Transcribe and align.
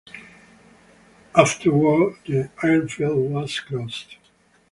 Afterward, 1.35 2.15
the 2.25 2.49
airfield 2.63 3.29
was 3.29 3.59
closed. 3.59 4.15